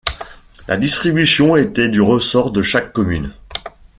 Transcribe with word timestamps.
La 0.67 0.77
distribution 0.77 1.55
était 1.57 1.87
du 1.87 2.01
ressort 2.01 2.49
de 2.51 2.63
chaque 2.63 2.91
commune. 2.91 3.35